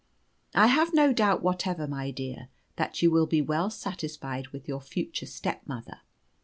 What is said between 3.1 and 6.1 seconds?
will be well satisfied with your future stepmother.